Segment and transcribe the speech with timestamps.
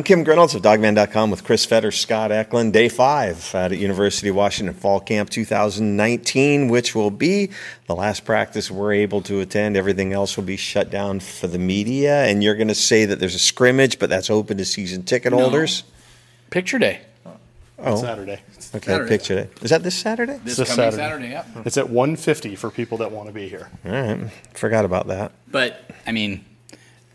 [0.00, 2.72] I'm Kim Grinolds of Dawgman.com with Chris Fetter, Scott Eklund.
[2.72, 7.50] Day five at University of Washington Fall Camp 2019, which will be
[7.86, 9.76] the last practice we're able to attend.
[9.76, 12.24] Everything else will be shut down for the media.
[12.24, 15.34] And you're going to say that there's a scrimmage, but that's open to season ticket
[15.34, 15.82] holders.
[16.48, 17.02] Picture day.
[17.78, 18.40] Oh, Saturday.
[18.74, 18.86] okay.
[18.86, 19.08] Saturday.
[19.10, 20.40] Picture Is that this Saturday?
[20.42, 21.30] This, This coming Saturday.
[21.30, 21.54] Saturday.
[21.56, 21.62] yeah.
[21.66, 23.68] It's at 150 for people that want to be here.
[23.84, 24.30] All right.
[24.54, 25.32] Forgot about that.
[25.46, 26.46] But I mean,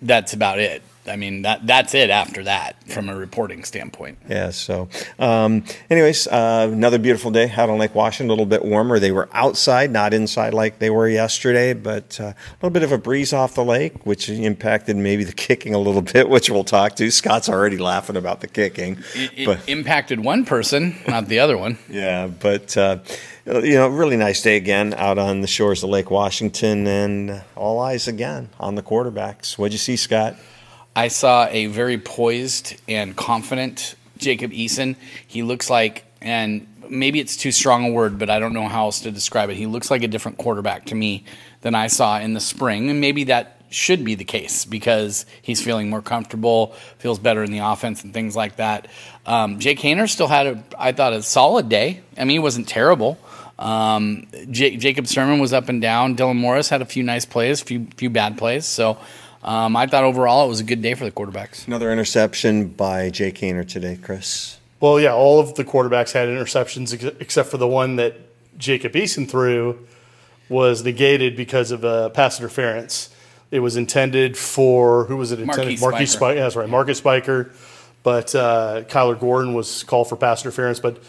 [0.04, 0.84] that's about it.
[1.08, 4.18] I mean that that's it after that from a reporting standpoint.
[4.28, 4.52] Yeah.
[4.52, 8.30] So, um, anyways, uh, another beautiful day out on Lake Washington.
[8.30, 9.00] A little bit warmer.
[9.00, 12.92] They were outside, not inside like they were yesterday, but uh, a little bit of
[12.92, 16.64] a breeze off the lake, which impacted maybe the kicking a little bit, which we'll
[16.64, 17.10] talk to.
[17.12, 21.58] Scott's already laughing about the kicking, It, it but impacted one person, not the other
[21.58, 21.78] one.
[21.90, 23.00] yeah, but uh,
[23.46, 27.80] you know, really nice day again out on the shores of Lake Washington, and all
[27.80, 29.58] eyes again on the quarterbacks.
[29.58, 30.36] What'd you see, Scott?
[30.96, 34.96] I saw a very poised and confident Jacob Eason.
[35.28, 38.86] He looks like, and maybe it's too strong a word, but I don't know how
[38.86, 39.58] else to describe it.
[39.58, 41.26] He looks like a different quarterback to me
[41.62, 45.62] than I saw in the spring, and maybe that should be the case because he's
[45.62, 46.68] feeling more comfortable,
[47.00, 48.88] feels better in the offense, and things like that.
[49.26, 52.02] Um, Jake Haener still had a, I thought, a solid day.
[52.18, 53.18] I mean, he wasn't terrible.
[53.58, 56.16] Um, J- Jacob Sirmon was up and down.
[56.16, 58.66] Dylan Morris had a few nice plays, few few bad plays.
[58.66, 58.98] So
[59.46, 61.68] um, I thought overall it was a good day for the quarterbacks.
[61.68, 64.60] Another interception by Jake Haener today, Chris.
[64.80, 68.18] Well, yeah, all of the quarterbacks had interceptions ex- except for the one that
[68.58, 69.86] Jacob Eason threw
[70.50, 73.10] was negated because of a pass interference.
[73.52, 75.80] It was intended for who was it intended?
[75.80, 76.18] Marquise Marquis Spiker.
[76.18, 76.36] Spiker.
[76.36, 77.52] Yeah, that's right, Marcus Spiker.
[78.04, 80.80] But uh, Kyler Gordon was called for pass interference.
[80.80, 81.02] But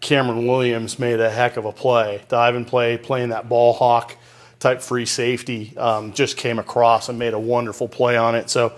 [0.00, 4.16] Cameron Williams made a heck of a play, diving play, playing that ball hawk
[4.62, 5.76] type free safety.
[5.76, 8.48] Um, just came across and made a wonderful play on it.
[8.48, 8.72] So,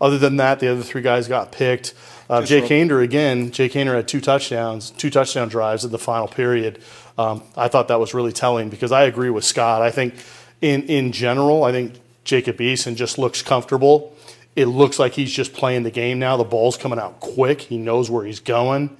[0.00, 1.94] other than that, the other three guys got picked.
[2.28, 3.50] Uh, Jake Haener again.
[3.50, 6.80] Jake Haener had two touchdowns, two touchdown drives in the final period.
[7.18, 9.82] Um, I thought that was really telling because I agree with Scott.
[9.82, 10.14] I think
[10.60, 14.16] in in general, I think Jacob Eason just looks comfortable.
[14.54, 16.36] It looks like he's just playing the game now.
[16.36, 17.62] The ball's coming out quick.
[17.62, 18.96] He knows where he's going.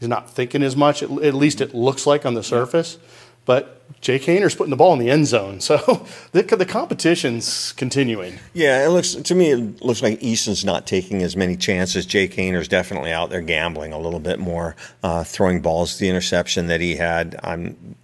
[0.00, 1.02] He's not thinking as much.
[1.02, 2.98] At, at least it looks like on the surface.
[3.44, 5.60] But Jake Haener's putting the ball in the end zone.
[5.60, 5.76] So
[6.32, 8.38] the, the competition's continuing.
[8.52, 12.04] Yeah, it looks to me it looks like Eason's not taking as many chances.
[12.04, 15.98] Jake Haener's definitely out there gambling a little bit more, uh, throwing balls.
[15.98, 17.96] The interception that he had, I'm.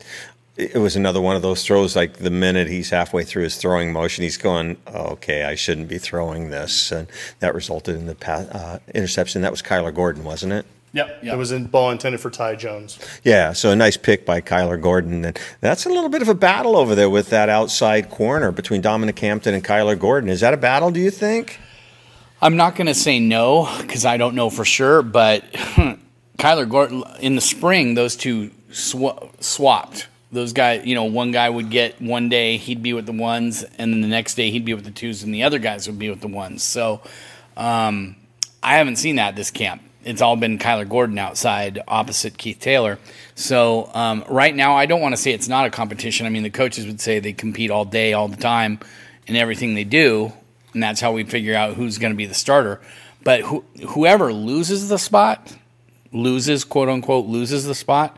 [0.56, 1.94] It was another one of those throws.
[1.94, 5.98] Like the minute he's halfway through his throwing motion, he's going, "Okay, I shouldn't be
[5.98, 7.06] throwing this," and
[7.38, 9.42] that resulted in the pa- uh, interception.
[9.42, 10.66] That was Kyler Gordon, wasn't it?
[10.92, 11.24] Yep.
[11.24, 11.34] Yep.
[11.34, 12.98] It was in ball intended for Ty Jones.
[13.22, 15.24] Yeah, so a nice pick by Kyler Gordon.
[15.24, 18.80] And that's a little bit of a battle over there with that outside corner between
[18.80, 20.30] Dominic Hampton and Kyler Gordon.
[20.30, 21.60] Is that a battle, do you think?
[22.40, 25.44] I'm not going to say no because I don't know for sure, but
[26.38, 30.06] Kyler Gordon in the spring, those two sw- swapped.
[30.30, 33.62] Those guys, you know, one guy would get one day he'd be with the ones,
[33.62, 35.98] and then the next day he'd be with the twos, and the other guys would
[35.98, 36.62] be with the ones.
[36.62, 37.00] So
[37.56, 38.14] um,
[38.62, 39.82] I haven't seen that this camp.
[40.04, 42.98] It's all been Kyler Gordon outside opposite Keith Taylor.
[43.34, 46.26] So um, right now, I don't want to say it's not a competition.
[46.26, 48.78] I mean, the coaches would say they compete all day, all the time,
[49.26, 50.32] in everything they do,
[50.72, 52.80] and that's how we figure out who's going to be the starter.
[53.24, 55.54] But who, whoever loses the spot,
[56.12, 58.16] loses quote unquote loses the spot,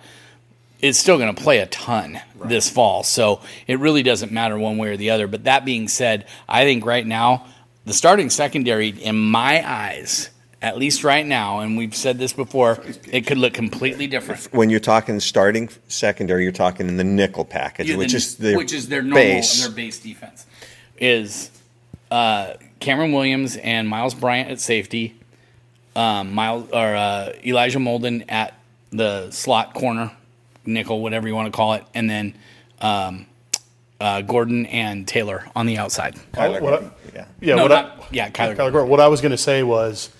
[0.81, 3.03] is still going to play a ton this fall.
[3.03, 5.27] So it really doesn't matter one way or the other.
[5.27, 7.47] But that being said, I think right now
[7.85, 10.31] the starting secondary, in my eyes,
[10.63, 14.53] at least right now, and we've said this before, it could look completely different.
[14.53, 18.37] When you're talking starting secondary, you're talking in the nickel package, Yeah, which the- is
[18.37, 19.63] their which is their normal base.
[19.63, 20.47] their base defense
[20.99, 21.51] is
[22.11, 25.15] uh, Cameron Williams and Myles Bryant at safety,
[25.97, 28.55] um, Myles or uh, Elijah Molden at
[28.91, 30.11] the slot corner,
[30.67, 32.35] nickel, whatever you want to call it, and then
[32.83, 33.25] um,
[33.99, 36.17] uh, Gordon and Taylor on the outside.
[36.35, 37.25] Kyler What I- yeah.
[37.41, 38.57] Yeah, no, what not, I, yeah, Kyler.
[38.57, 38.89] Kyler Gordon.
[38.91, 40.11] What I was going to say was,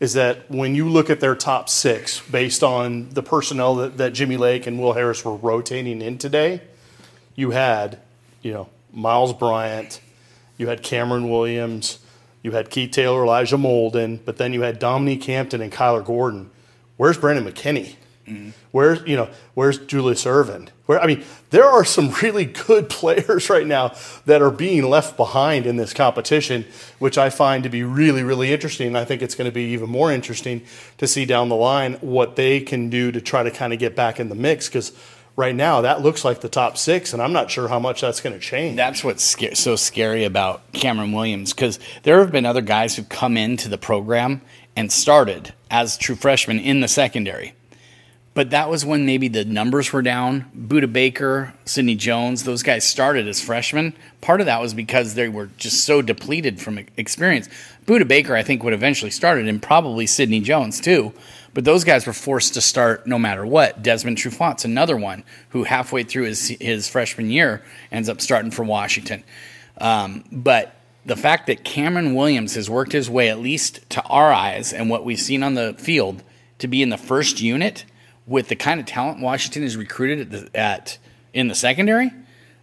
[0.00, 4.14] is that when you look at their top six based on the personnel that, that
[4.14, 6.62] Jimmy Lake and Will Harris were rotating in today,
[7.36, 7.98] you had,
[8.42, 10.00] you know, Myles Bryant,
[10.56, 11.98] you had Cameron Williams,
[12.42, 16.50] you had Keith Taylor, Elijah Molden, but then you had Dominique Hampton and Kyler Gordon.
[16.96, 17.96] Where's Brandon McKinney?
[18.72, 20.70] Where's you know where's Julius Irvin?
[20.86, 23.94] Where I mean, there are some really good players right now
[24.26, 26.64] that are being left behind in this competition,
[26.98, 28.96] which I find to be really really interesting.
[28.96, 30.62] I think it's going to be even more interesting
[30.98, 33.96] to see down the line what they can do to try to kind of get
[33.96, 34.92] back in the mix because
[35.36, 38.20] right now that looks like the top six, and I'm not sure how much that's
[38.20, 38.76] going to change.
[38.76, 43.08] That's what's sca- so scary about Cameron Williams because there have been other guys who've
[43.08, 44.42] come into the program
[44.76, 47.54] and started as true freshmen in the secondary.
[48.32, 50.50] But that was when maybe the numbers were down.
[50.56, 53.92] Budda Baker, Sidney Jones, those guys started as freshmen.
[54.20, 57.48] Part of that was because they were just so depleted from experience.
[57.86, 61.12] Budda Baker, I think, would eventually started, and probably Sidney Jones too.
[61.54, 63.82] But those guys were forced to start no matter what.
[63.82, 68.62] Desmond Trufant's another one who halfway through his his freshman year ends up starting for
[68.62, 69.24] Washington.
[69.78, 74.32] Um, but the fact that Cameron Williams has worked his way, at least to our
[74.32, 76.22] eyes and what we've seen on the field,
[76.58, 77.84] to be in the first unit
[78.30, 80.98] with the kind of talent Washington has recruited at, the, at
[81.34, 82.12] in the secondary,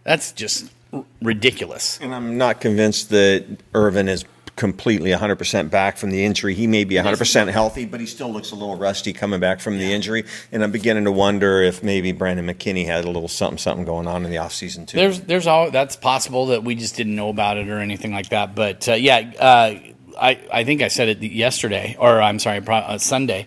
[0.02, 0.72] that's just
[1.20, 1.98] ridiculous.
[2.00, 3.44] And I'm not convinced that
[3.74, 4.24] Irvin is
[4.56, 6.54] completely 100% back from the injury.
[6.54, 9.78] He may be 100% healthy, but he still looks a little rusty coming back from
[9.78, 10.24] the injury.
[10.50, 14.06] And I'm beginning to wonder if maybe Brandon McKinney had a little something something going
[14.06, 14.96] on in the offseason too.
[14.96, 18.30] There's there's all that's possible that we just didn't know about it or anything like
[18.30, 18.54] that.
[18.54, 19.78] But uh, yeah, uh,
[20.18, 23.46] I I think I said it yesterday or I'm sorry, uh, Sunday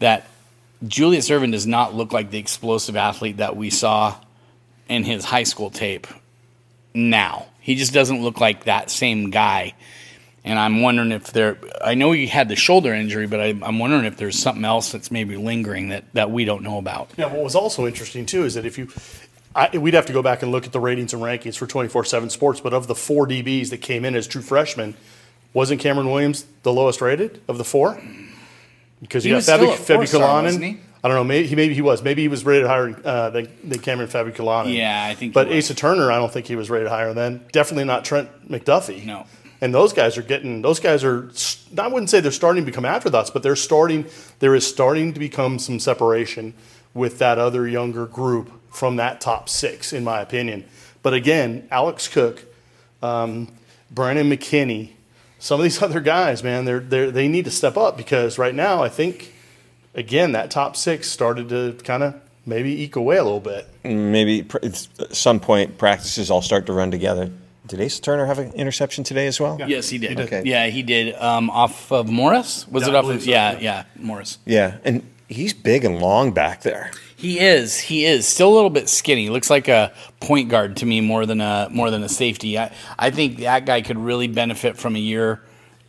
[0.00, 0.26] that
[0.86, 4.16] Julius Irvin does not look like the explosive athlete that we saw
[4.88, 6.06] in his high school tape
[6.94, 7.46] now.
[7.60, 9.74] He just doesn't look like that same guy
[10.44, 11.58] and I'm wondering if there.
[11.84, 14.92] I know he had the shoulder injury, but I, am wondering if there's something else
[14.92, 17.10] that's maybe lingering that that we don't know about.
[17.16, 18.88] Yeah, what was also interesting too is that if you,
[19.54, 22.30] I, we'd have to go back and look at the ratings and rankings for 24/7
[22.30, 24.94] Sports, but of the four DBs that came in as true freshmen,
[25.52, 28.00] wasn't Cameron Williams the lowest rated of the four?
[29.00, 31.24] Because you he got Fabi, Fabi I don't know.
[31.24, 32.02] Maybe he maybe he was.
[32.02, 34.76] Maybe he was rated higher uh, than, than Cameron Fabiculanan.
[34.76, 35.32] Yeah, I think.
[35.32, 37.42] But Asa Turner, I don't think he was rated higher than.
[37.52, 39.06] Definitely not Trent McDuffie.
[39.06, 39.26] No
[39.60, 41.30] and those guys are getting those guys are
[41.78, 44.06] i wouldn't say they're starting to become afterthoughts but they're starting
[44.38, 46.54] there is starting to become some separation
[46.94, 50.64] with that other younger group from that top six in my opinion
[51.02, 52.44] but again alex cook
[53.02, 53.48] um,
[53.90, 54.90] brandon mckinney
[55.40, 58.54] some of these other guys man they're, they're they need to step up because right
[58.54, 59.34] now i think
[59.94, 62.14] again that top six started to kind of
[62.46, 64.76] maybe eke away a little bit maybe at
[65.10, 67.30] some point practices all start to run together
[67.70, 69.56] did Asa Turner have an interception today as well?
[69.56, 69.66] Yeah.
[69.66, 70.10] Yes, he did.
[70.10, 70.26] He did.
[70.26, 70.42] Okay.
[70.44, 71.14] Yeah, he did.
[71.14, 72.66] Um, off of Morris?
[72.66, 73.22] Was yeah, it off of?
[73.22, 73.30] So.
[73.30, 74.38] Yeah, yeah, Morris.
[74.44, 76.90] Yeah, and he's big and long back there.
[77.16, 77.78] He is.
[77.78, 79.28] He is still a little bit skinny.
[79.28, 82.58] Looks like a point guard to me more than a more than a safety.
[82.58, 85.42] I, I think that guy could really benefit from a year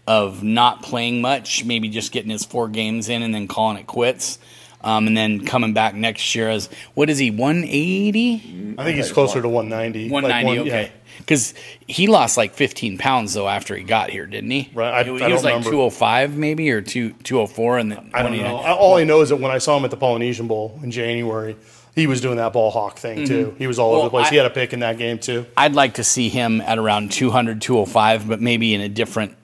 [0.07, 3.88] of not playing much, maybe just getting his four games in and then calling it
[3.88, 4.39] quits.
[4.83, 9.11] Um, and then coming back next year as what is he 180 i think he's
[9.11, 11.53] closer to 190 190 like one, okay yeah because
[11.87, 14.69] he lost like 15 pounds though after he got here, didn't he?
[14.73, 14.93] Right.
[14.93, 15.71] I, think he, I was like remember.
[15.71, 18.57] 205 maybe or 2 204 and then I don't know.
[18.57, 21.55] All I know is that when I saw him at the Polynesian Bowl in January,
[21.95, 23.25] he was doing that ball hawk thing mm-hmm.
[23.25, 23.55] too.
[23.57, 24.27] He was all well, over the place.
[24.27, 25.45] I, he had a pick in that game too.
[25.57, 29.35] I'd like to see him at around 200 205 but maybe in a different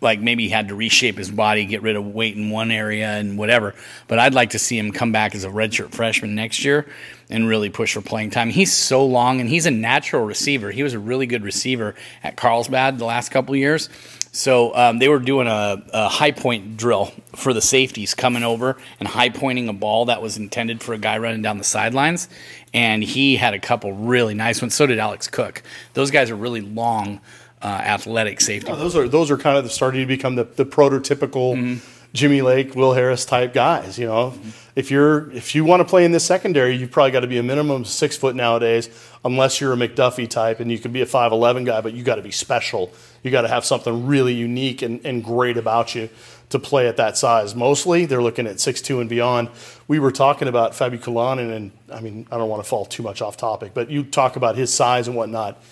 [0.00, 3.08] like maybe he had to reshape his body, get rid of weight in one area
[3.08, 3.74] and whatever.
[4.08, 6.86] But I'd like to see him come back as a redshirt freshman next year
[7.28, 8.50] and really push for playing time.
[8.50, 10.70] He's so long and he's a natural receiver.
[10.70, 13.88] He was a really good receiver at Carlsbad the last couple years.
[14.32, 18.76] So um, they were doing a, a, high point drill for the safeties coming over
[19.00, 22.28] and high pointing a ball that was intended for a guy running down the sidelines.
[22.72, 24.74] And he had a couple really nice ones.
[24.76, 25.64] So did Alex Cook.
[25.94, 27.20] Those guys are really long
[27.62, 28.70] uh, athletic safety.
[28.70, 31.86] Oh, those are those are kind of starting to become the, the prototypical mm-hmm.
[32.12, 33.98] Jimmy Lake, Will Harris type guys.
[33.98, 34.50] You know, mm-hmm.
[34.74, 37.38] if you're if you want to play in this secondary, you've probably got to be
[37.38, 38.88] a minimum six foot nowadays,
[39.24, 42.02] unless you're a McDuffie type, and you can be a five eleven guy, but you
[42.02, 42.92] got to be special.
[43.22, 46.08] You got to have something really unique and, and great about you
[46.48, 47.54] to play at that size.
[47.54, 49.50] Mostly, they're looking at six two and beyond.
[49.86, 53.02] We were talking about Fabi Fabiculanan, and I mean, I don't want to fall too
[53.02, 55.62] much off topic, but you talk about his size and whatnot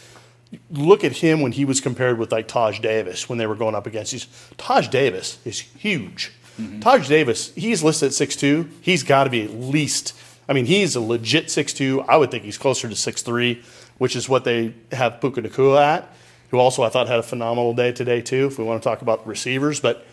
[0.70, 3.74] look at him when he was compared with like Taj Davis when they were going
[3.74, 4.12] up against.
[4.12, 4.26] He's,
[4.56, 6.32] Taj Davis is huge.
[6.58, 6.80] Mm-hmm.
[6.80, 8.68] Taj Davis, he's listed at six two.
[8.80, 10.14] He's got to be at least.
[10.48, 12.02] I mean, he's a legit six two.
[12.02, 13.62] I would think he's closer to six three,
[13.98, 16.12] which is what they have Puka Nacua at,
[16.50, 18.46] who also I thought had a phenomenal day today too.
[18.46, 20.06] If we want to talk about receivers, but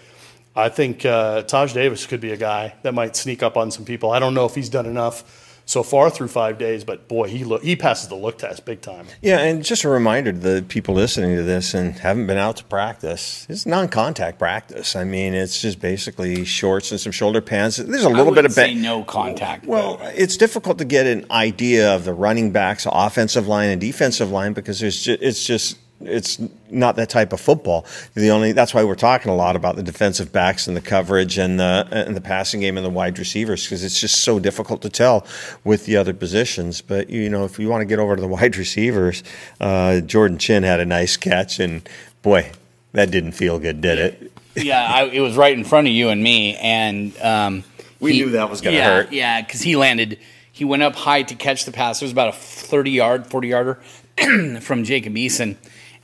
[0.56, 3.86] I think uh, Taj Davis could be a guy that might sneak up on some
[3.86, 4.12] people.
[4.12, 6.84] I don't know if he's done enough so far through five days.
[6.84, 9.08] But boy, he look he passes the look test big time.
[9.22, 12.58] Yeah, and just a reminder to the people listening to this and haven't been out
[12.58, 14.96] to practice, it's non-contact practice.
[14.96, 17.78] I mean, it's just basically shorts and some shoulder pads.
[17.78, 19.66] There's a little bit of say no contact.
[19.66, 20.16] Well, but.
[20.16, 24.54] it's difficult to get an idea of the running backs, offensive line, and defensive line
[24.54, 27.86] because there's just, it's just it's not that type of football.
[28.14, 31.38] The only that's why we're talking a lot about the defensive backs and the coverage
[31.38, 34.82] and the and the passing game and the wide receivers because it's just so difficult
[34.84, 35.26] to tell
[35.64, 36.82] with the other positions.
[36.82, 39.24] But you know, if you want to get over to the wide receivers,
[39.60, 41.88] uh, Jordan Chin had a nice catch, and
[42.22, 42.52] boy,
[42.94, 44.32] that didn't feel good, did it?
[44.56, 47.64] yeah, I, it was right in front of you and me, and um,
[48.00, 49.12] We knew that was gonna yeah, hurt.
[49.12, 50.20] Yeah, because he landed.
[50.52, 52.02] He went up high to catch the pass.
[52.02, 53.76] It was about a thirty yard, forty yarder
[54.62, 55.58] from Jacob Eason,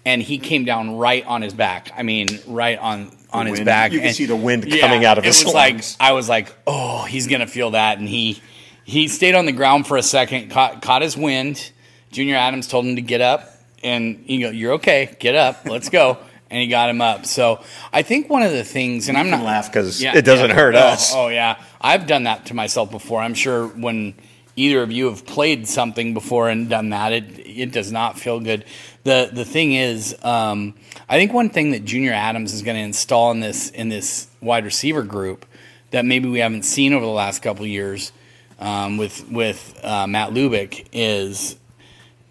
[0.05, 1.91] and he came down right on his back.
[1.97, 3.65] I mean, right on on his wind.
[3.65, 3.91] back.
[3.93, 5.97] You can And- see the wind coming out of his was like lungs.
[5.99, 8.41] I was like, oh, he's gonna feel that, and he
[8.83, 11.71] he stayed on the ground for a second, caught caught his wind.
[12.11, 13.47] Junior Adams told him to get up,
[13.83, 16.17] and he go, "You're okay, get up, let's go."
[16.49, 17.25] And he got him up.
[17.25, 17.61] So
[17.93, 20.55] I think one of the things, and I'm not laugh 'cause Yeah, it doesn't yeah.
[20.55, 21.13] hurt Oh, us.
[21.15, 23.21] Oh yeah, I've done that to myself before.
[23.21, 24.15] I'm sure when
[24.55, 28.39] either of you have played something before and done that, it it does not feel
[28.39, 28.65] good.
[29.03, 30.75] the The thing is, um,
[31.09, 34.27] I think one thing that Junior Adams is going to install in this in this
[34.41, 35.45] wide receiver group
[35.91, 38.11] that maybe we haven't seen over the last couple years
[38.59, 41.55] um, with with uh, Matt Lubick is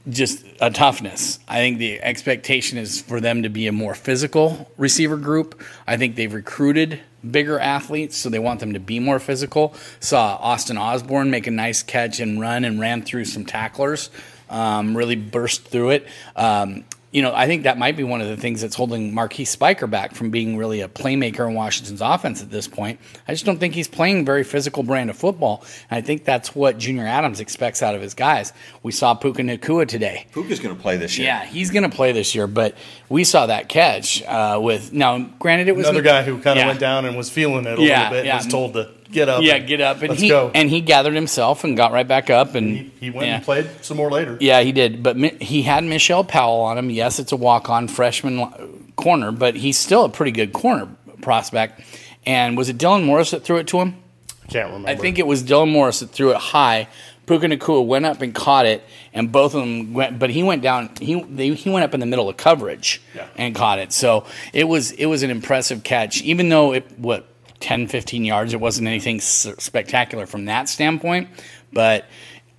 [0.09, 1.39] just a toughness.
[1.47, 5.63] I think the expectation is for them to be a more physical receiver group.
[5.87, 9.75] I think they've recruited bigger athletes, so they want them to be more physical.
[10.01, 14.11] Saw Austin Osborne make a nice catch and run and ran through some tacklers,
[14.49, 16.09] um, really burst through it.
[16.35, 19.51] Um, you know, I think that might be one of the things that's holding Marquise
[19.51, 23.01] Spiker back from being really a playmaker in Washington's offense at this point.
[23.27, 25.65] I just don't think he's playing very physical brand of football.
[25.91, 28.53] And I think that's what Junior Adams expects out of his guys.
[28.85, 30.27] We saw Puka Nacua today.
[30.33, 31.27] Puka's going to play this year.
[31.27, 32.77] Yeah, he's going to play this year, but
[33.09, 35.19] we saw that catch uh, with now.
[35.41, 36.69] Granted, it was Another guy who kind of Yeah.
[36.69, 38.37] went down and was feeling it a Yeah, little bit yeah.
[38.37, 39.43] was told to get up.
[39.43, 40.51] Yeah, get up, and let's he go.
[40.55, 43.37] and he gathered himself and got right back up, and he, he went yeah.
[43.37, 44.37] and played some more later.
[44.41, 45.03] Yeah, he did.
[45.03, 46.91] But Mi- he had Michelle Powell on him.
[46.91, 50.89] Yes, it's a walk-on freshman li- corner, but he's still a pretty good corner
[51.23, 51.81] prospect.
[52.27, 53.97] And was it Dylan Morris that threw it to him?
[54.45, 54.89] I Can't remember.
[54.91, 56.89] I think it was Dylan Morris that threw it high.
[57.27, 60.19] Puka Nacua went up and caught it, and both of them went.
[60.19, 60.91] But he went down.
[61.01, 63.29] He they, he went up in the middle of coverage Yeah.
[63.37, 63.93] and caught it.
[63.93, 67.27] So it was it was an impressive catch, even though it what
[67.61, 68.55] 10, 15 yards.
[68.55, 71.29] It wasn't anything spectacular from that standpoint,
[71.73, 72.07] but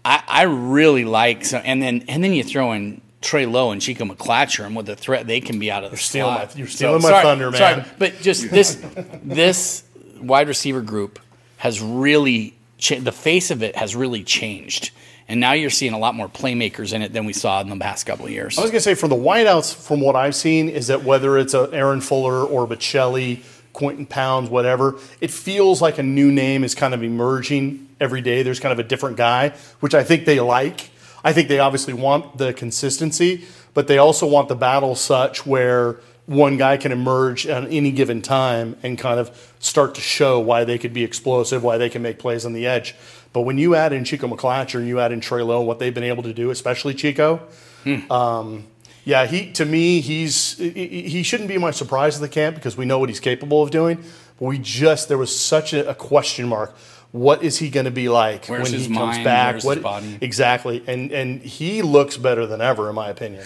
[0.06, 1.44] I, I really like.
[1.46, 3.02] So, and then and then you throw in.
[3.22, 5.98] Trey Lowe and Chico McClatcher and what the threat they can be out of the
[5.98, 6.56] stealing slot.
[6.56, 7.60] my- you're stealing my thunder, man.
[7.60, 8.84] Sorry, but just this
[9.24, 9.84] this
[10.20, 11.20] wide receiver group
[11.58, 14.90] has really cha- the face of it has really changed,
[15.28, 17.76] and now you're seeing a lot more playmakers in it than we saw in the
[17.78, 18.58] past couple of years.
[18.58, 21.38] I was going to say, for the wideouts, from what I've seen, is that whether
[21.38, 23.44] it's a Aaron Fuller or Baccellia,
[23.74, 28.44] Quinten Pounds, whatever, it feels like a new name is kind of emerging every day.
[28.44, 30.90] There's kind of a different guy, which I think they like.
[31.24, 36.00] I think they obviously want the consistency, but they also want the battle such where
[36.26, 40.64] one guy can emerge at any given time and kind of start to show why
[40.64, 42.96] they could be explosive, why they can make plays on the edge.
[43.34, 45.94] But when you add in Chico McClatcher and you add in Trey Lowe, what they've
[45.94, 47.38] been able to do, especially Chico,
[47.84, 48.12] hmm.
[48.12, 48.68] um,
[49.04, 52.86] yeah, he to me he's he shouldn't be my surprise of the camp because we
[52.86, 54.04] know what he's capable of doing.
[54.40, 56.76] But we just there was such a, a question mark.
[57.12, 59.24] What is he going to be like Where's when he comes mind?
[59.26, 59.64] back?
[59.64, 60.84] Where's what exactly?
[60.88, 63.44] And and he looks better than ever, in my opinion.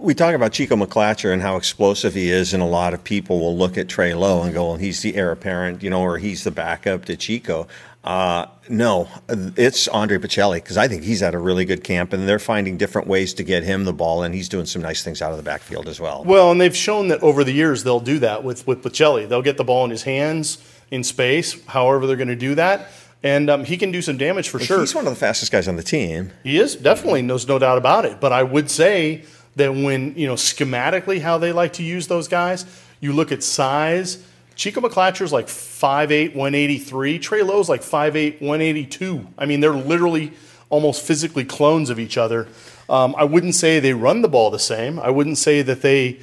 [0.00, 3.40] We talk about Chico McClatcher and how explosive he is, and a lot of people
[3.40, 6.18] will look at Trey Lowe and go, "Well, he's the heir apparent, you know, or
[6.18, 7.66] he's the backup to Chico."
[8.04, 12.28] Uh, no, it's Andre Baccellia because I think he's at a really good camp, and
[12.28, 15.20] they're finding different ways to get him the ball, and he's doing some nice things
[15.20, 16.22] out of the backfield as well.
[16.24, 19.28] Well, and they've shown that over the years they'll do that with with Baccellia.
[19.28, 20.58] They'll get the ball in his hands
[20.92, 22.88] in space, however they're going to do that,
[23.24, 24.78] and um, he can do some damage for sure.
[24.78, 26.30] He's one of the fastest guys on the team.
[26.44, 28.20] He is definitely, there's no doubt about it.
[28.20, 29.24] But I would say
[29.56, 32.64] that when you know schematically how they like to use those guys,
[33.00, 34.24] you look at size.
[34.54, 37.20] Chico McClatcher's like 5'8", 183.
[37.20, 39.26] Trey Lowe's like 5'8", 182.
[39.38, 40.32] I mean, they're literally
[40.68, 42.48] almost physically clones of each other.
[42.88, 44.98] Um, I wouldn't say they run the ball the same.
[44.98, 46.18] I wouldn't say that they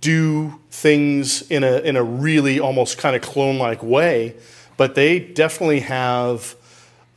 [0.00, 4.34] do things in a in a really almost kind of clone like way,
[4.76, 6.54] but they definitely have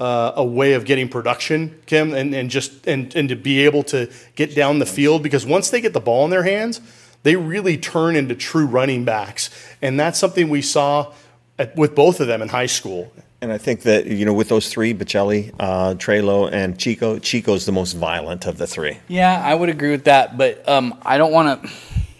[0.01, 3.83] uh, a way of getting production, Kim, and, and just and, and to be able
[3.83, 6.81] to get down the field because once they get the ball in their hands,
[7.21, 11.13] they really turn into true running backs, and that's something we saw
[11.59, 13.13] at, with both of them in high school.
[13.41, 17.19] And I think that you know, with those three, Baccellia, uh, Trey Lowe, and Chico,
[17.19, 18.97] Chico's the most violent of the three.
[19.07, 21.69] Yeah, I would agree with that, but um, I don't want to.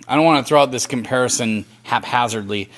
[0.07, 2.69] I don't want to throw out this comparison haphazardly,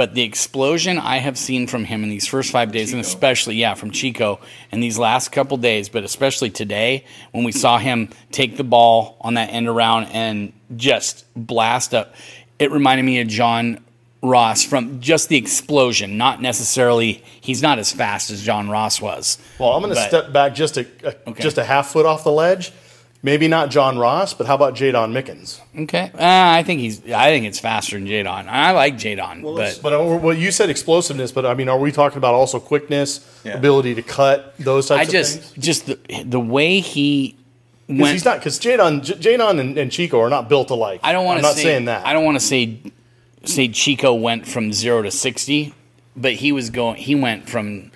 [0.00, 3.56] but the explosion I have seen from him in these first five days, and especially
[3.56, 4.40] yeah from Chico
[4.72, 9.18] in these last couple days, but especially today when we saw him take the ball
[9.20, 12.14] on that end around and just blast up,
[12.58, 13.84] it reminded me of John
[14.22, 17.22] Ross from just the explosion, not necessarily.
[17.42, 19.36] He's not as fast as John Ross was.
[19.58, 21.42] Well, I'm going to step back just a, a Okay.
[21.42, 22.72] just a half foot off the ledge.
[23.22, 25.60] Maybe not John Ross, but how about Jaydon Mickens?
[25.82, 27.04] Okay, uh, I think he's.
[27.12, 28.46] I think it's faster than Jaydon.
[28.48, 31.92] I like Jaydon, but But uh, well, you said explosiveness, but I mean, are we
[31.92, 33.58] talking about also quickness, Yeah.
[33.58, 35.64] ability to cut those types I of just things?
[35.66, 37.36] just the the way he
[37.88, 38.12] 'Cause went.
[38.14, 41.00] he's not because Jaydon, J- Jaydon and, and Chico are not built alike.
[41.02, 42.06] I don't want to not say, saying that.
[42.06, 42.78] I don't want to say
[43.44, 45.74] say Chico went from zero to sixty,
[46.16, 46.96] but he was going.
[46.96, 47.90] He went from.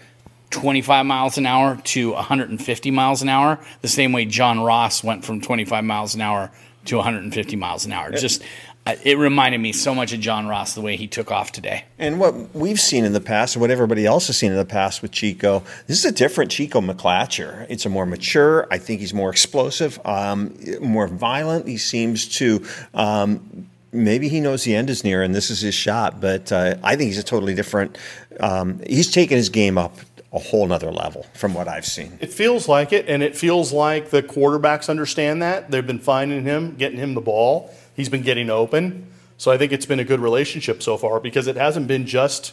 [0.50, 5.24] 25 miles an hour to 150 miles an hour, the same way John Ross went
[5.24, 6.50] from 25 miles an hour
[6.86, 8.12] to 150 miles an hour.
[8.12, 8.42] Just,
[8.86, 11.84] it reminded me so much of John Ross the way he took off today.
[11.98, 14.64] And what we've seen in the past, and what everybody else has seen in the
[14.64, 17.66] past with Chico, this is a different Chico McClatcher.
[17.68, 18.66] It's a more mature.
[18.70, 21.66] I think he's more explosive, um, more violent.
[21.66, 22.64] He seems to.
[22.92, 26.74] Um, Maybe he knows the end is near and this is his shot, but uh,
[26.82, 27.96] I think he's a totally different.
[28.40, 29.96] Um, he's taken his game up
[30.34, 32.18] a whole nother level from what I've seen.
[32.20, 35.70] It feels like it, and it feels like the quarterbacks understand that.
[35.70, 37.72] They've been finding him, getting him the ball.
[37.94, 39.06] He's been getting open.
[39.38, 42.52] So I think it's been a good relationship so far because it hasn't been just,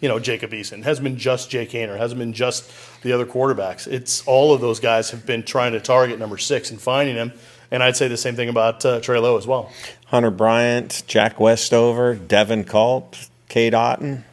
[0.00, 0.78] you know, Jacob Eason.
[0.78, 1.96] It hasn't been just Jake Haener.
[1.96, 2.70] It hasn't been just
[3.02, 3.88] the other quarterbacks.
[3.88, 7.32] It's all of those guys have been trying to target number six and finding him.
[7.72, 9.72] And I'd say the same thing about uh, Trey Lowe as well.
[10.06, 13.16] Hunter Bryant, Jack Westover, Devin Culp,
[13.48, 14.24] Cade Otton.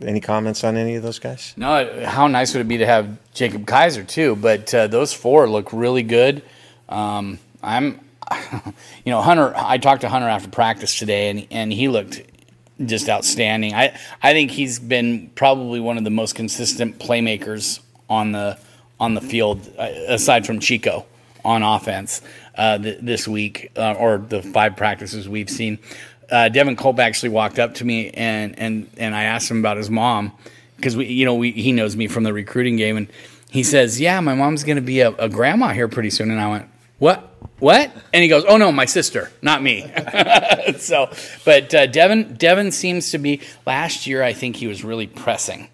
[0.00, 1.54] Any comments on any of those guys?
[1.56, 4.36] No, how nice would it be to have Jacob Kizer too?
[4.36, 6.42] But uh, those four look really good.
[6.88, 8.00] Um, I'm,
[9.04, 9.54] you know, Hunter.
[9.56, 12.20] I talked to Hunter after practice today, and and he looked
[12.84, 13.72] just outstanding.
[13.74, 18.58] I I think he's been probably one of the most consistent playmakers on the
[19.00, 21.06] on the field, uh, aside from Chico
[21.44, 22.22] on offense
[22.56, 25.78] uh, th- this week uh, or the five practices we've seen.
[26.30, 29.76] Uh, Devin Culp actually walked up to me and and and I asked him about
[29.76, 30.32] his mom
[30.76, 32.96] because we you know we, he knows me from the recruiting game.
[32.96, 33.08] And
[33.50, 36.30] he says yeah my mom's to be a, a grandma here pretty soon.
[36.30, 36.68] And I went
[36.98, 37.32] what?
[37.58, 37.90] What?
[38.12, 39.90] And he goes oh no my sister not me.
[40.78, 41.10] So
[41.44, 45.68] but uh, Devin Devin seems to be last year I think he was really pressing.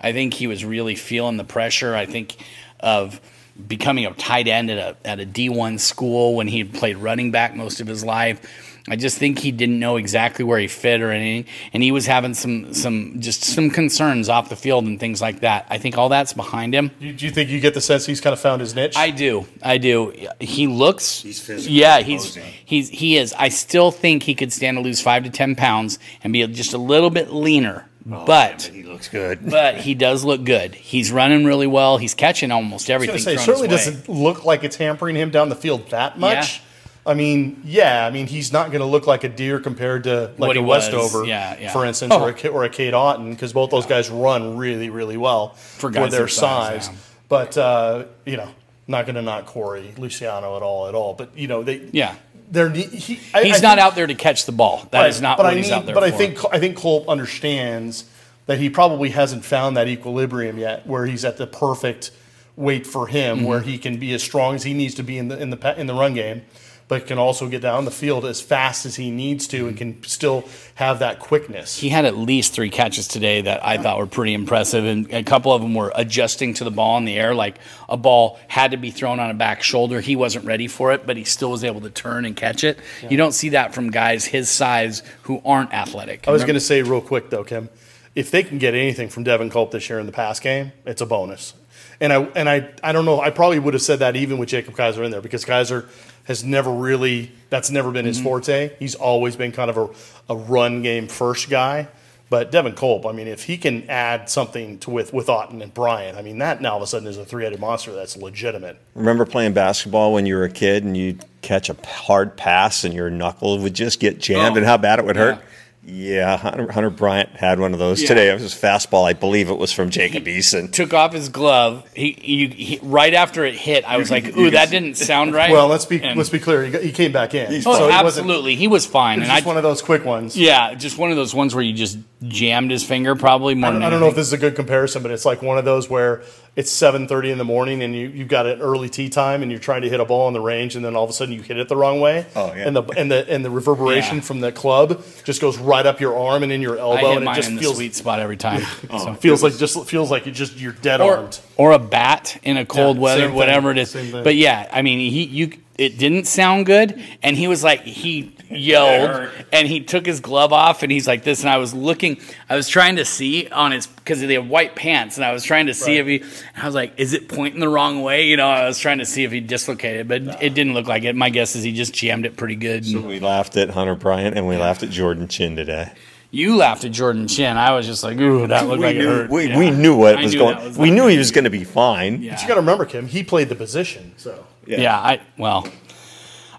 [0.00, 2.36] I think he was really feeling the pressure I think
[2.78, 3.20] of
[3.66, 7.54] becoming a tight end at a at a D1 school when he played running back
[7.54, 8.40] most of his life.
[8.88, 12.06] I just think he didn't know exactly where he fit or anything, and he was
[12.06, 15.66] having some some just some concerns off the field and things like that.
[15.68, 16.92] I think all that's behind him.
[17.00, 18.96] Do you, do you think you get the sense he's kind of found his niche?
[18.96, 20.12] I do, I do.
[20.40, 22.52] He looks, He's physical, yeah, he's imposing.
[22.64, 23.32] he's he is.
[23.32, 26.72] I still think he could stand to lose five to ten pounds and be just
[26.72, 28.62] a little bit leaner, oh, but.
[28.62, 29.50] he looks good.
[29.50, 30.74] But he does look good.
[30.76, 31.98] He's running really well.
[31.98, 33.16] He's catching almost everything.
[33.16, 33.34] I everything.
[33.34, 33.92] was going to say, thrown certainly his way.
[34.06, 36.62] doesn't look like it's hampering him down the field that much.
[37.06, 40.32] I mean, yeah, I mean, he's not going to look like a deer compared to
[40.38, 41.72] like What a Westover, yeah, yeah.
[41.72, 44.90] for instance, or, a, K- or a Cade Otton, because both those guys run really,
[44.90, 46.96] really well for, guys their their size, size.
[47.28, 48.48] But, uh, you know,
[48.88, 51.14] not going to knock Corey Luciano at all, at all.
[51.14, 52.14] But, you know, they, Yeah.
[52.50, 54.86] they're, he, I- He's I not think- out there to catch the ball.
[54.90, 56.14] That is Right, not but what I he's out there But for.
[56.14, 58.04] I think I think Culp understands
[58.46, 62.10] that he probably hasn't found that equilibrium yet, where he's at the perfect
[62.56, 63.46] weight for him, Mm-hmm.
[63.46, 65.80] where he can be as strong as he needs to be in the in the
[65.80, 66.42] in the run game,
[66.88, 70.02] but can also get down the field as fast as he needs to, and can
[70.04, 70.44] still
[70.76, 71.78] have that quickness.
[71.78, 75.22] he had at least three catches today that I thought were pretty impressive, and a
[75.22, 77.34] couple of them were adjusting to the ball in the air.
[77.34, 80.00] Like a ball had to be thrown on a back shoulder.
[80.00, 82.78] He wasn't ready for it, but he still was able to turn and catch it.
[83.08, 86.28] You don't see that from guys his size who aren't athletic.
[86.28, 87.68] I was going to say real quick though, Kim,
[88.14, 91.00] if they can get anything from Devin Culp this year in the pass game, it's
[91.00, 91.52] a bonus.
[92.00, 93.20] And I and I I don't know.
[93.20, 95.88] I probably would have said that even with Jacob Kizer in there because Kizer
[96.24, 98.08] has never really that's never been Mm-hmm.
[98.08, 98.72] his forte.
[98.78, 101.88] He's always been kind of a, a run game first guy.
[102.28, 105.72] But Devin Culp, I mean, if he can add something to with with Otton and
[105.72, 108.16] Bryant, I mean, that now all of a sudden is a three headed monster that's
[108.16, 108.76] legitimate.
[108.96, 112.92] Remember playing basketball when you were a kid and you'd catch a hard pass and
[112.92, 115.38] your knuckle would just get jammed Oh, and how bad it would hurt?
[115.86, 116.16] Yeah.
[116.16, 118.08] Yeah, Hunter, Hunter Bryant had one of those Yeah.
[118.08, 118.30] today.
[118.30, 119.04] It was his fastball.
[119.08, 120.72] I believe it was from Jacob Eason.
[120.72, 121.84] Took off his glove.
[121.94, 125.50] He, he, he right after it hit, I was like, "Ooh, that didn't sound right."
[125.50, 126.64] Well, let's be And- let's be clear.
[126.64, 127.52] He, got, he came back in.
[127.66, 130.04] Oh, so absolutely, he was fine, It was and I just one of those quick
[130.04, 130.36] ones.
[130.36, 133.72] yeah, just one of those ones where you just jammed his finger, probably more I
[133.72, 135.58] don't, than I don't know if this is a good comparison, but it's like one
[135.58, 136.22] of those where
[136.56, 139.50] it's seven thirty in the morning and you you've got an early tea time and
[139.52, 141.34] you're trying to hit a ball on the range and then all of a sudden
[141.34, 142.24] you hit it the wrong way.
[142.34, 142.66] Oh, yeah.
[142.66, 144.22] And the and the and the reverberation Yeah.
[144.22, 147.10] from the club just goes right up your arm and in your I elbow hit
[147.16, 148.62] and it mine just in the feels sweet spot every time.
[148.90, 148.98] Oh.
[148.98, 149.14] so.
[149.14, 151.40] feels like just feels like you just you're dead or armed.
[151.56, 153.92] or a bat in a cold Yeah, weather, same thing, whatever it is.
[154.12, 158.35] But yeah, I mean, he you it didn't sound good, and he was like he
[158.50, 162.18] yelled and he took his glove off and he's like this and I was looking
[162.48, 165.44] I was trying to see on his because they have white pants and I was
[165.44, 166.08] trying to see Right.
[166.22, 168.78] if he I was like is it pointing the wrong way you know I was
[168.78, 171.62] trying to see if he dislocated but it didn't look like it my guess is
[171.64, 174.82] he just jammed it pretty good and We laughed at Hunter Bryant and we laughed
[174.82, 175.92] at Jordan Chin today.
[176.30, 178.98] you laughed at Jordan Chin I was just like ooh that looked We like it
[179.00, 179.58] knew, hurt we, Yeah.
[179.58, 180.56] we knew what I was knew going.
[180.56, 182.22] was we knew he was going to be fine.
[182.22, 182.32] Yeah.
[182.34, 183.06] But you got to remember, Kim.
[183.06, 184.96] He played the position, so yeah.
[184.98, 185.66] I well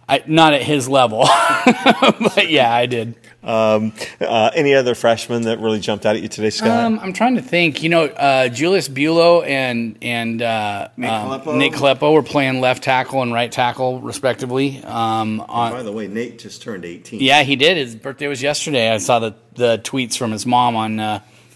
[0.09, 1.21] I not at his level
[1.65, 6.27] but yeah I did Um, uh, any other freshmen that really jumped out at you
[6.27, 6.69] today, Scott?
[6.69, 7.81] Um, I'm trying to think.
[7.81, 11.57] You know, uh, Julius Buelow and and uh, Nate um, Kalepo?
[11.57, 14.83] Nate Kalepo were playing left tackle and right tackle respectively.
[14.83, 17.21] Um, on, the way, Nate just turned 18.
[17.21, 17.77] yeah, he did.
[17.77, 18.89] His birthday was yesterday.
[18.91, 20.99] I saw the the tweets from his mom on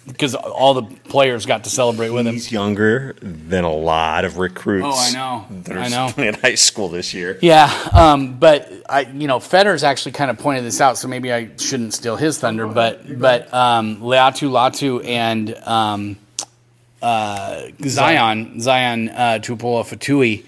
[0.08, 2.34] because all the players got to celebrate with him.
[2.34, 4.88] He's younger than a lot of recruits.
[4.88, 5.46] Oh, I know.
[5.64, 6.14] That are I know.
[6.18, 7.38] in high school this year.
[7.42, 11.32] Yeah, um, but I, you know, Fedder's actually kind of pointed this out, so maybe
[11.32, 12.68] I shouldn't steal his thunder.
[12.68, 16.18] But but um, Laiatu Latu and um,
[17.02, 20.46] uh, Zion Zion uh, Tupuola-Fetui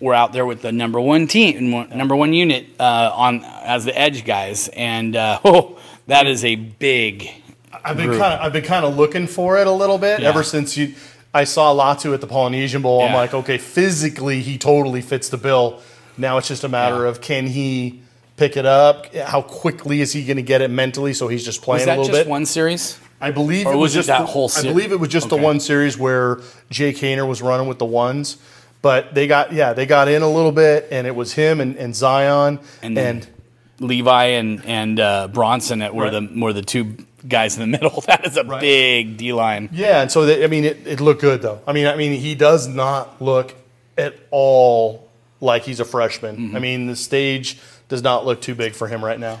[0.00, 3.98] were out there with the number one team, number one unit uh, on as the
[3.98, 7.30] edge guys, and uh, oh, that is a big.
[7.84, 10.28] I've been kind of I've been kind of looking for it a little bit Yeah.
[10.28, 10.94] ever since you.
[11.32, 13.02] I saw Latu at the Polynesian Bowl.
[13.02, 15.80] I'm like, okay, physically he totally fits the bill.
[16.18, 17.08] Now it's just a matter Yeah.
[17.10, 18.00] of can he
[18.36, 19.14] pick it up?
[19.14, 21.12] How quickly is he going to get it mentally?
[21.12, 22.26] So he's just Was playing a little just bit.
[22.28, 22.98] one series?
[23.20, 25.08] I believe Or it was was it just that the- whole I believe it was
[25.10, 25.36] just Okay.
[25.36, 26.40] the one series where
[26.70, 28.36] Jay Kaner was running with the ones.
[28.82, 31.76] But they got yeah they got in a little bit and it was him and,
[31.76, 33.26] and Zion And and,
[33.78, 36.12] Levi and and uh, Bronson that were Right.
[36.34, 36.96] the were the two
[37.28, 38.00] guys in the middle.
[38.06, 38.60] That is a Right.
[38.60, 39.68] big D line.
[39.72, 41.60] Yeah, and so they, I mean, it, it looked good though.
[41.66, 43.54] I mean, I mean, he does not look
[43.98, 45.08] at all
[45.40, 46.36] like he's a freshman.
[46.36, 46.56] Mm-hmm.
[46.56, 49.40] I mean, the stage does not look too big for him right now.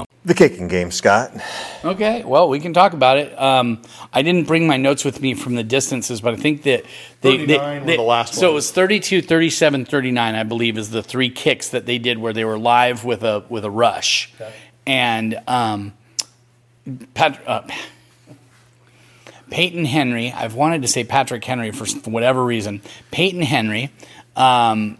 [0.23, 1.31] The kicking game, Scott.
[1.83, 3.39] Okay, well, we can talk about it.
[3.41, 3.81] Um,
[4.13, 6.85] I didn't bring my notes with me from the distances, but I think that
[7.21, 10.77] they, they, 39 were they- the last So it was 32, 37, 39, I believe,
[10.77, 13.71] is the three kicks that they did where they were live with a with a
[13.71, 14.31] rush,
[14.85, 15.93] and um,
[17.15, 17.61] Pat, uh,
[19.49, 20.31] Peyton Henry.
[20.31, 22.81] I've wanted to say Patrick Henry for, for whatever reason.
[23.09, 23.91] Peyton Henry.
[24.35, 24.97] Um,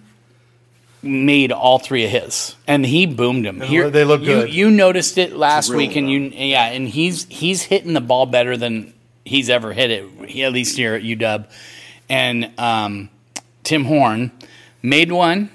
[1.04, 3.60] Made all three of his, and he boomed them.
[3.60, 4.54] Here, they look good.
[4.54, 8.28] You noticed it last Drilled week, and you yeah, and he's he's hitting the ball
[8.28, 8.94] better than
[9.26, 10.30] he's ever hit it.
[10.30, 11.48] He, at least here at UW,
[12.08, 13.10] and um,
[13.64, 14.32] Tim Horn
[14.84, 15.50] made one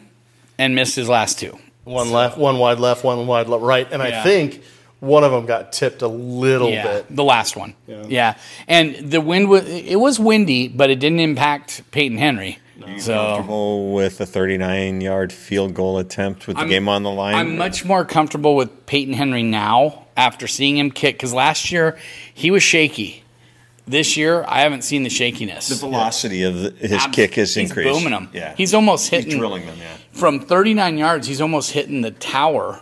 [0.59, 1.57] and missed his last two.
[1.85, 4.63] One left, one wide left, one wide le- right, and I think
[5.01, 7.15] one of them got tipped a little yeah, bit.
[7.15, 7.75] the last one.
[7.87, 8.05] Yeah.
[8.09, 8.39] Yeah.
[8.67, 12.59] and the wind was it was windy, but it didn't impact Peyton Henry.
[12.99, 17.11] So Comfortable with a 39 yard field goal attempt with the I'm- game on the
[17.11, 17.35] line.
[17.35, 21.97] I'm much more comfortable with Peyton Henry now after seeing him kick because last year
[22.35, 23.23] he was shaky.
[23.89, 25.69] This year I haven't seen the shakiness.
[25.69, 27.89] the velocity of the, his Abs- kick has he's increased.
[27.99, 28.29] booming them.
[28.33, 29.27] Yeah, he's almost hitting.
[29.31, 29.77] He's drilling them.
[29.79, 29.97] Yeah.
[30.13, 31.27] from 39 yards.
[31.29, 32.81] He's almost hitting the tower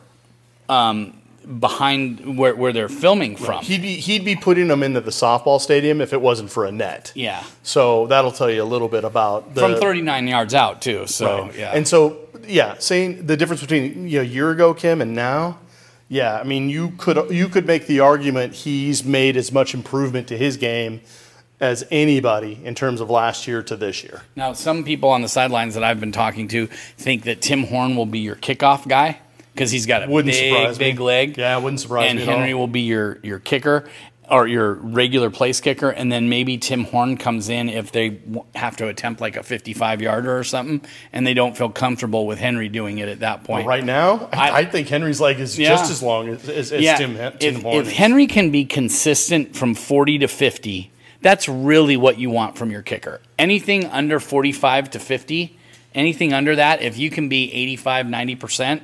[0.69, 3.63] um, behind where, where they're filming from.
[3.63, 6.73] He'd be he'd be putting them into the softball stadium if it wasn't for a
[6.73, 7.13] net.
[7.15, 11.07] yeah, So that'll tell you a little bit about the, from 39 yards out too.
[11.07, 11.59] So Right.
[11.59, 15.15] yeah, And so, yeah, saying the difference between you know, a year ago, Kim, and
[15.15, 15.59] now,
[16.09, 20.29] yeah, I mean, you could you could make the argument he's made as much improvement
[20.29, 21.01] to his game
[21.61, 24.23] as anybody in terms of last year to this year.
[24.37, 26.67] Now, some people on the sidelines that I've been talking to
[26.99, 29.19] think that Tim Horn will be your kickoff guy
[29.55, 30.79] because he's got a Wouldn't big, me.
[30.79, 31.39] big leg.
[31.39, 33.89] Yeah, it wouldn't surprise and me at Henry will be your your kicker
[34.31, 38.21] or your regular place kicker, and then maybe Tim Horn comes in if they
[38.55, 40.81] have to attempt like a 55 yarder or something,
[41.13, 43.67] and they don't feel comfortable with Henry doing it at that point.
[43.67, 45.69] Right now, I, I- think Henry's leg is Yeah.
[45.69, 47.93] just as long as, as, as yeah, Tim, Tim if, Horn if.
[47.93, 50.91] Henry can be consistent from 40 to 50,
[51.21, 53.21] that's really what you want from your kicker.
[53.39, 55.59] Anything under 45 to 50,
[55.95, 58.81] anything under that, if you can be 85, 90%,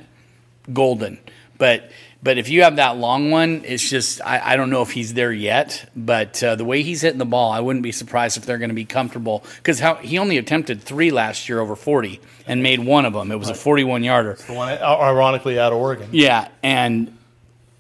[0.73, 1.19] golden.
[1.59, 1.91] But
[2.23, 5.15] But if you have that long one, it's just I, I don't know if he's
[5.15, 5.89] there yet.
[5.97, 8.71] But uh, the way he's hitting the ball, I wouldn't be surprised if they're going
[8.71, 12.81] to be comfortable because how he only attempted three last year over forty and made
[12.81, 13.31] one of them.
[13.33, 14.35] It was a forty-one yarder.
[14.47, 16.09] The one, ironically, out of Oregon.
[16.13, 17.17] Yeah, and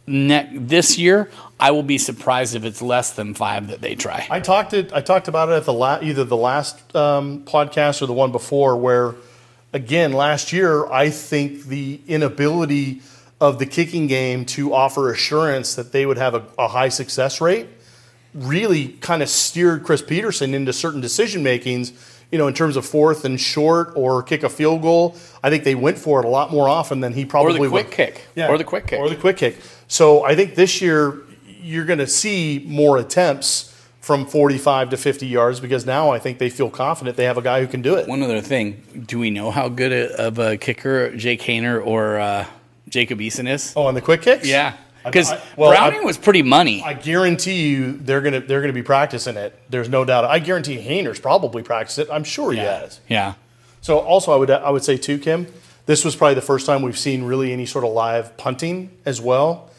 [0.06, 4.26] ne- this year I will be surprised if it's less than five that they try.
[4.30, 4.92] I talked it.
[4.92, 8.32] I talked about it at the la- either the last um, podcast or the one
[8.32, 9.14] before, where
[9.72, 13.02] again last year I think the inability
[13.40, 17.40] of the kicking game to offer assurance that they would have a, a high success
[17.40, 17.68] rate
[18.34, 21.92] really kind of steered Chris Petersen into certain decision makings.
[22.30, 25.64] You know, in terms of fourth and short or kick a field goal, I think
[25.64, 27.66] they went for it a lot more often than he probably would.
[27.66, 27.92] or the quick would.
[27.92, 28.26] kick.
[28.48, 29.00] Or the quick kick.
[29.00, 29.56] Or the quick kick.
[29.88, 33.69] So I think this year you're going to see more attempts
[34.10, 37.42] from 45 to 50 yards because now I think they feel confident they have a
[37.42, 38.08] guy who can do it.
[38.08, 42.18] One other thing, do we know how good a, of a kicker Jake Haener or
[42.18, 42.44] uh,
[42.88, 43.72] Jacob Eason is?
[43.76, 44.48] Oh, on the quick kicks?
[44.48, 46.82] Yeah, because well, Browning I- was pretty money.
[46.82, 49.56] I guarantee you they're gonna they're gonna be practicing it.
[49.70, 50.24] There's no doubt.
[50.24, 52.08] I guarantee Haener's probably practiced it.
[52.10, 52.98] I'm sure he has.
[53.08, 53.34] yeah,
[53.80, 55.46] So also I would I would say too, Kim,
[55.86, 59.20] this was probably the first time we've seen really any sort of live punting as
[59.20, 59.69] well.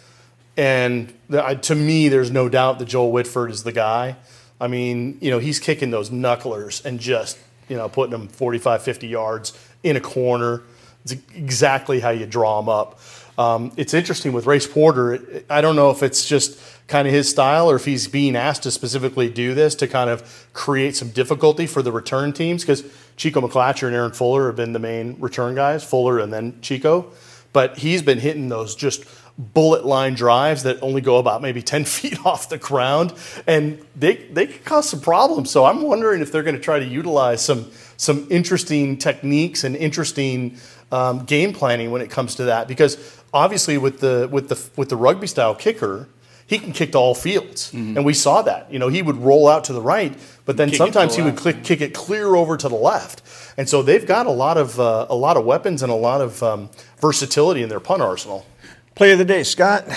[0.58, 1.14] And
[1.62, 4.18] to me, there's no doubt that Joel Whitford is the guy.
[4.60, 8.84] I mean, you know, he's kicking those knucklers and just, you know, putting them 45,
[8.84, 10.62] 50 yards in a corner.
[11.04, 13.00] It's exactly how you draw them up.
[13.38, 15.44] Um, it's interesting with Race Porter.
[15.50, 18.64] I don't know if it's just kind of his style or if he's being asked
[18.64, 22.84] to specifically do this to kind of create some difficulty for the return teams because
[23.16, 27.12] Chico McClatcher and Aaron Fuller have been the main return guys, Fuller and then Chico.
[27.54, 29.06] But he's been hitting those just
[29.38, 33.14] bullet line drives that only go about maybe 10 feet off the ground
[33.48, 35.50] and they, they could cause some problems.
[35.50, 39.76] So I'm wondering if they're going to try to utilize some, some interesting techniques and
[39.76, 40.58] interesting
[40.92, 44.90] um, game planning when it comes to that because obviously with the, with the, with
[44.90, 46.08] the rugby style kicker,
[46.52, 47.72] he can kick to all fields.
[47.72, 48.74] And we saw that.
[48.74, 50.14] You know, he would roll out to the right,
[50.44, 53.22] but then Kick sometimes the he would click, kick it clear over to the left.
[53.56, 56.20] And so they've got a lot of uh, a lot of weapons and a lot
[56.20, 58.46] of um, versatility in their punt arsenal.
[58.96, 59.88] Play of the day, Scott.
[59.88, 59.94] uh,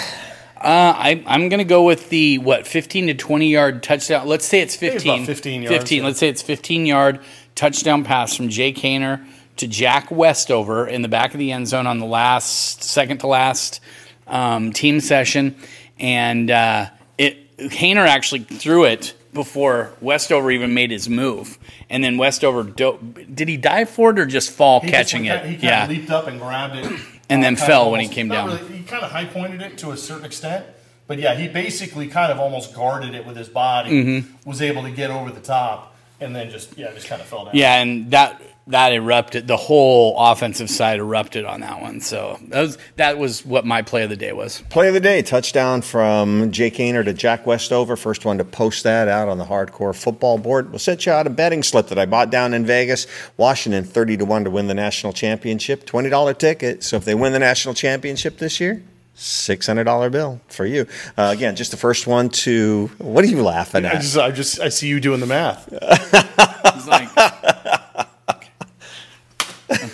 [0.63, 4.27] I, I'm going to go with the what 15 to 20 yard touchdown.
[4.27, 5.15] Let's say it's it's 15.
[5.15, 5.99] about 15 yards, 15.
[5.99, 6.07] yeah.
[6.07, 7.21] Let's say it's 15 yard
[7.55, 9.25] touchdown pass from Jake Haener
[9.57, 13.27] to Jack Westover in the back of the end zone on the last second to
[13.27, 13.81] last
[14.27, 15.55] um, team session,
[15.99, 16.87] and uh,
[17.19, 21.59] it Haener actually threw it before Westover even made his move,
[21.91, 22.99] and then Westover do-
[23.33, 25.61] did he dive for it or just fall He catching just, it?
[25.61, 28.49] He yeah, leaped up and grabbed it, And then fell of when he came down.
[28.49, 30.67] really- he kind of high pointed it to a certain extent,
[31.07, 34.49] but yeah, he basically kind of almost guarded it with his body, Mm-hmm.
[34.49, 37.45] was able to get over the top, and then just yeah, just kind of fell
[37.47, 37.55] down.
[37.55, 39.47] Yeah, and that that erupted.
[39.47, 42.01] The whole offensive side erupted on that one.
[42.01, 44.63] So that was that was what my play of the day was.
[44.71, 47.97] Play of the day, touchdown from Jake Haener to Jack Westover.
[47.97, 50.71] First one to post that out on the hardcore football board.
[50.71, 53.07] We'll set you out a betting slip that I bought down in Vegas.
[53.37, 55.85] Washington 30 to 1 to win the national championship.
[55.85, 56.83] $20 ticket.
[56.83, 58.83] So if they win the national championship this year,
[59.17, 60.87] $600 bill for you.
[61.17, 62.91] Uh, again, just the first one to.
[62.99, 64.01] What are you laughing I at?
[64.03, 65.69] just, I just, I see you doing the math.
[66.77, 67.09] It's like,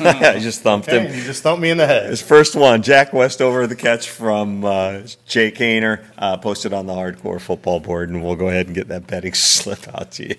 [0.07, 1.07] I just thumped him.
[1.07, 2.11] Hey, you just thumped me in the head.
[2.11, 6.93] His first one, Jack Westover, the catch from uh, Jake Haener, uh, posted on the
[6.93, 10.37] hardcore football board, and we'll go ahead and get that betting slip out to you.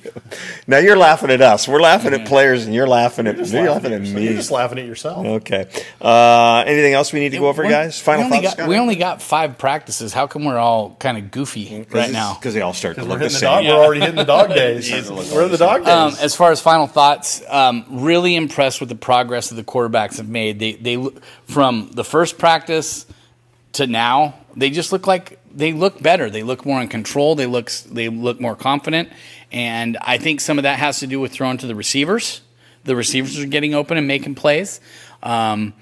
[0.67, 1.67] Now you're laughing at us.
[1.67, 4.15] We're laughing at players, and you're laughing at Just you're laughing at yourself.
[4.15, 4.23] me.
[4.25, 5.25] You're just laughing at yourself.
[5.25, 5.67] Okay.
[5.99, 7.99] Uh, anything else we need to go over, guys?
[7.99, 8.55] Final we only thoughts.
[8.55, 10.13] got we only got five practices.
[10.13, 12.35] How come we're all kind of goofy right now?
[12.35, 13.63] because they all start to look the hitting the dog.
[13.63, 13.67] same.
[13.69, 14.91] We're already hitting the dog days.
[14.91, 15.89] We're in the dog days.
[15.89, 20.29] Um, as far as final thoughts, um, really impressed with the progress the quarterbacks have
[20.29, 20.59] made.
[20.59, 21.09] They they
[21.45, 23.05] from the first practice
[23.73, 26.29] to now, they just look like they look better.
[26.29, 27.35] They look more in control.
[27.35, 29.09] They look they look more confident,
[29.51, 32.41] and I think some of that has to do with throwing to the receivers.
[32.83, 34.81] The receivers are getting open and making plays.
[35.21, 35.73] Um,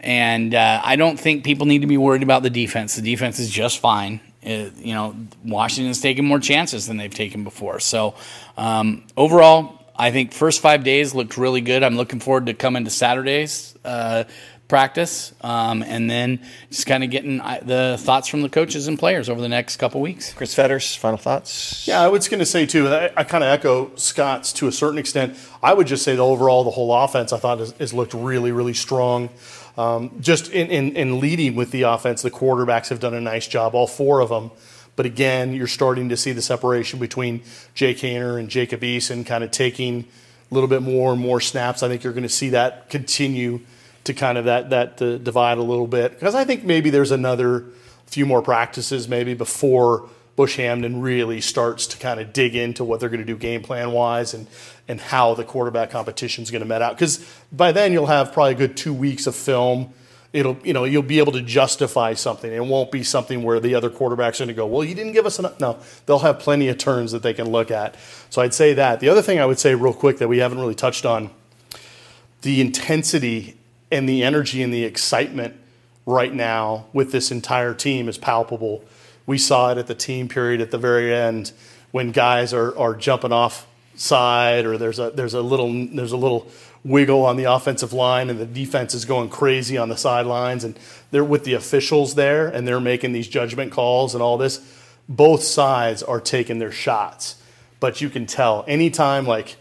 [0.00, 2.96] and uh, I don't think people need to be worried about the defense.
[2.96, 4.20] The defense is just fine.
[4.44, 7.78] Uh, you know, Washington's taken more chances than they've taken before.
[7.80, 8.14] So
[8.56, 11.82] um, overall, I think first five days looked really good.
[11.82, 14.24] I'm looking forward to coming to Saturday's uh,
[14.66, 18.98] practice, um, and then just kind of getting uh, the thoughts from the coaches and
[18.98, 20.32] players over the next couple weeks.
[20.32, 21.86] Chris Fetters, final thoughts.
[21.86, 22.88] Yeah, I was going to say too.
[22.88, 25.36] I, I kind of echo Scott's to a certain extent.
[25.62, 28.52] I would just say that overall, the whole offense I thought has, has looked really,
[28.52, 29.28] really strong.
[29.76, 33.46] Um, just in, in, in leading with the offense, the quarterbacks have done a nice
[33.46, 34.50] job, all four of them.
[34.96, 37.42] But again, you're starting to see the separation between
[37.74, 40.06] Jake Haener and Jacob Eason kind of taking
[40.50, 41.82] a little bit more and more snaps.
[41.82, 43.60] I think you're going to see that continue
[44.04, 47.10] to kind of that that uh, divide a little bit because I think maybe there's
[47.10, 47.66] another
[48.06, 52.98] few more practices maybe before Bush Hamdan really starts to kind of dig into what
[52.98, 54.46] they're going to do game plan wise and
[54.88, 56.96] and how the quarterback competition is going to met out.
[56.96, 59.92] Because by then you'll have probably a good two weeks of film.
[60.32, 62.52] It'll you know you'll be able to justify something.
[62.52, 65.12] It won't be something where the other quarterbacks are going to go, well, you didn't
[65.12, 65.58] give us enough.
[65.58, 67.96] No, they'll have plenty of turns that they can look at.
[68.30, 69.00] So I'd say that.
[69.00, 71.30] The other thing I would say real quick that we haven't really touched on,
[72.42, 73.56] the intensity
[73.90, 75.56] and the energy and the excitement
[76.06, 78.84] right now with this entire team is palpable.
[79.26, 81.52] We saw it at the team period at the very end
[81.90, 83.66] when guys are, are jumping off
[83.96, 86.50] side or there's a there's a little there's a little
[86.84, 90.78] wiggle on the offensive line and the defense is going crazy on the sidelines and
[91.10, 94.60] they're with the officials there and they're making these judgment calls and all this
[95.08, 97.36] both sides are taking their shots
[97.80, 99.56] but you can tell anytime like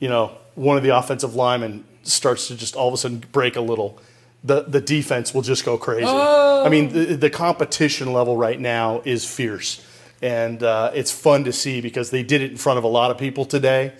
[0.00, 3.54] you know one of the offensive linemen starts to just all of a sudden break
[3.54, 4.00] a little
[4.44, 6.06] the, the defense will just go crazy.
[6.06, 6.64] Oh.
[6.64, 9.84] I mean, the, the competition level right now is fierce.
[10.20, 13.10] And uh, it's fun to see because they did it in front of a lot
[13.10, 13.92] of people today.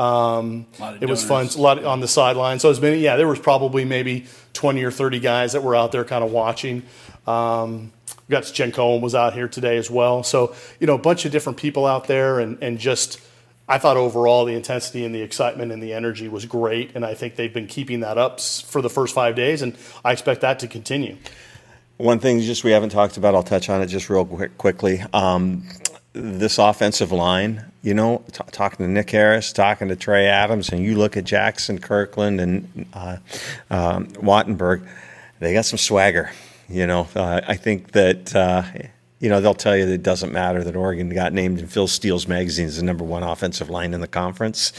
[0.00, 0.66] Um,
[1.00, 1.46] it was fun.
[1.46, 2.58] A lot on the sideline.
[2.58, 5.92] So as many, yeah, there was probably maybe 20 or 30 guys that were out
[5.92, 6.82] there kind of watching.
[7.26, 7.92] Um,
[8.28, 10.22] we got Jen Cohen was out here today as well.
[10.22, 13.20] So, you know, a bunch of different people out there and, and just–
[13.70, 17.14] I thought overall the intensity and the excitement and the energy was great, and I
[17.14, 20.58] think they've been keeping that up for the first five days, and I expect that
[20.58, 21.16] to continue.
[21.96, 25.04] One thing just we haven't talked about, I'll touch on it just real quick, quickly.
[25.12, 25.62] Um,
[26.12, 30.84] this offensive line, you know, t- talking to Nick Harris, talking to Trey Adams, and
[30.84, 33.16] you look at Jackson Kirkland and uh,
[33.70, 34.86] um, Wattenberg,
[35.38, 36.30] they got some swagger.
[36.68, 38.34] You know, uh, I think that.
[38.34, 38.62] Uh,
[39.22, 41.86] you know, they'll tell you that it doesn't matter that Oregon got named in Phil
[41.86, 44.72] Steele's magazine as the number one offensive line in the conference.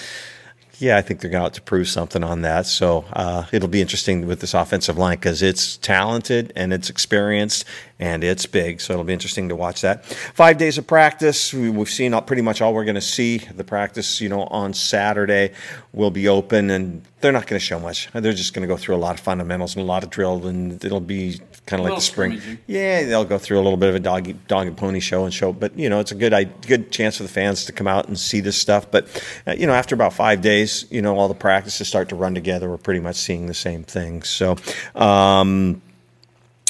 [0.80, 2.66] Yeah, I think they're going to, to prove something on that.
[2.66, 7.66] So uh, it'll be interesting with this offensive line because it's talented and it's experienced
[8.02, 8.82] and it's big.
[8.82, 10.04] So it'll be interesting to watch that.
[10.06, 11.54] Five days of practice.
[11.54, 13.38] We, have seen pretty much all we're going to see.
[13.38, 15.54] The practice, you know, on Saturday
[15.94, 18.10] will be open and they're not going to show much.
[18.12, 20.48] They're just going to go through a lot of fundamentals and a lot of drill,
[20.48, 22.42] and it'll be kind of like the spring.
[22.66, 25.32] Yeah, they'll go through a little bit of a dog, dog and pony show and
[25.32, 25.54] show.
[25.54, 26.34] But you know, it's a good
[26.66, 28.90] good chance for the fans to come out and see this stuff.
[28.90, 32.16] But uh, you know, after about five days, you know, all the practices start to
[32.16, 32.68] run together.
[32.68, 34.24] We're pretty much seeing the same thing.
[34.24, 34.56] So.
[34.96, 35.84] Um,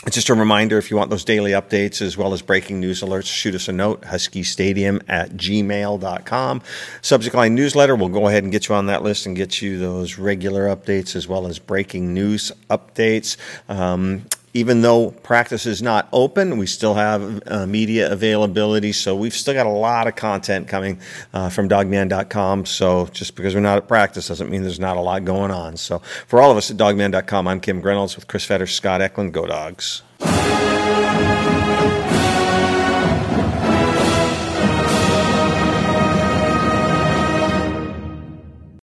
[0.09, 3.27] just a reminder if you want those daily updates as well as breaking news alerts,
[3.27, 6.61] shoot us a note, huskystadium at gmail.com.
[7.01, 9.77] Subject line newsletter, we'll go ahead and get you on that list and get you
[9.77, 13.37] those regular updates as well as breaking news updates.
[13.69, 18.91] Um, even though practice is not open, we still have uh, media availability.
[18.91, 20.99] So we've still got a lot of content coming
[21.33, 22.65] uh, from Dawgman.com.
[22.65, 25.77] So just because we're not at practice doesn't mean there's not a lot going on.
[25.77, 29.33] So for all of us at Dawgman.com, I'm Kim Grinolds with Chris Fetters, Scott Eklund.
[29.33, 30.01] Go Dogs.